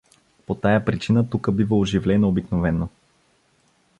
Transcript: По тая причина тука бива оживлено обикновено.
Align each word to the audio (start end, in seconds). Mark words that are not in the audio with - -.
По 0.47 0.55
тая 0.55 0.79
причина 0.85 1.29
тука 1.29 1.51
бива 1.51 1.77
оживлено 1.79 2.29
обикновено. 2.29 2.87